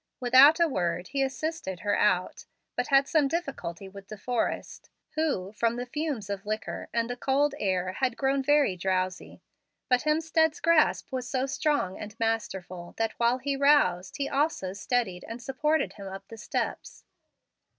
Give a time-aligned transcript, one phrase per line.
[0.19, 5.51] Without a word he assisted her oat, but had some difficulty with De Forrest, who,
[5.51, 9.43] from the fumes of liquor and the cold air, had grown very drowsy.
[9.89, 15.23] But Hemstead's grasp was so strong and masterful, that while he roused, he also steadied
[15.27, 17.03] and supported him up the steps.